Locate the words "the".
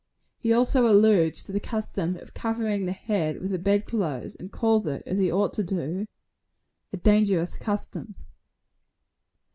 1.51-1.59, 2.87-2.91, 3.51-3.59